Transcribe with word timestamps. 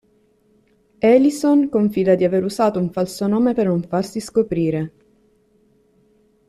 Alyson 1.09 1.61
confida 1.69 2.15
di 2.15 2.23
aver 2.25 2.43
usato 2.43 2.79
un 2.79 2.89
falso 2.89 3.27
nome 3.27 3.53
per 3.53 3.67
non 3.67 3.83
farsi 3.83 4.19
scoprire. 4.19 4.91